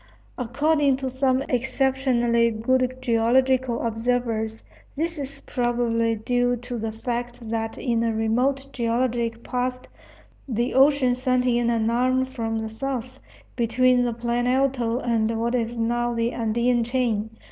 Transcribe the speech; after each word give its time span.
According 0.35 0.97
to 0.97 1.11
some 1.11 1.43
exceptionally 1.43 2.49
good 2.49 2.97
geological 3.03 3.83
observers, 3.85 4.63
this 4.95 5.19
is 5.19 5.41
probably 5.41 6.15
due 6.15 6.55
to 6.55 6.79
the 6.79 6.91
fact 6.91 7.51
that 7.51 7.77
in 7.77 8.01
a 8.03 8.11
remote 8.11 8.65
geologic 8.73 9.43
past 9.43 9.87
the 10.47 10.73
ocean 10.73 11.13
sent 11.13 11.45
in 11.45 11.69
an 11.69 11.91
arm 11.91 12.25
from 12.25 12.57
the 12.57 12.67
south, 12.67 13.19
between 13.55 14.03
the 14.03 14.13
Plan 14.13 14.47
Alto 14.47 14.97
and 14.97 15.39
what 15.39 15.53
is 15.53 15.77
now 15.77 16.15
the 16.15 16.31
Andean 16.33 16.83
chain. 16.83 17.29